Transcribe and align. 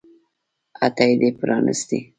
هټۍ 0.79 1.11
دې 1.19 1.29
پرانيستې 1.39 1.97